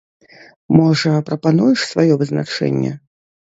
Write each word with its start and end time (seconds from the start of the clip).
Можа, 0.77 1.11
прапануеш 1.29 1.87
сваё 1.93 2.13
вызначэнне? 2.25 2.93